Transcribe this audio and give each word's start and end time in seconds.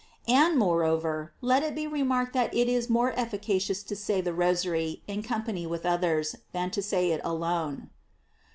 And, 0.27 0.57
moreover, 0.57 1.31
let 1.41 1.61
it 1.61 1.75
be 1.75 1.85
remarked 1.85 2.33
that 2.33 2.51
it 2.55 2.67
is 2.67 2.89
more 2.89 3.13
efficacious 3.15 3.83
to 3.83 3.95
say 3.95 4.19
the 4.19 4.33
Rosary 4.33 5.03
in 5.05 5.21
corn 5.21 5.43
pany 5.43 5.69
with 5.69 5.85
others, 5.85 6.35
than 6.53 6.71
to 6.71 6.81
say 6.81 7.11
it 7.11 7.21
alone. 7.23 7.91